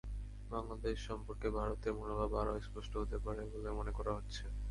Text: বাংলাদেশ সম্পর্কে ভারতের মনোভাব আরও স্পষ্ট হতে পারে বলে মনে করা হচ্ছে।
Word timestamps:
বাংলাদেশ 0.49 0.97
সম্পর্কে 1.09 1.47
ভারতের 1.57 1.93
মনোভাব 1.99 2.31
আরও 2.41 2.53
স্পষ্ট 2.59 2.93
হতে 3.01 3.17
পারে 3.25 3.41
বলে 3.53 3.69
মনে 3.79 3.91
করা 3.97 4.11
হচ্ছে। 4.17 4.43